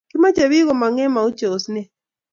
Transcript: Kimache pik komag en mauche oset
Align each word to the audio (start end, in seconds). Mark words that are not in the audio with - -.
Kimache 0.09 0.43
pik 0.51 0.65
komag 0.67 0.95
en 1.03 1.11
mauche 1.15 1.47
oset 1.55 1.87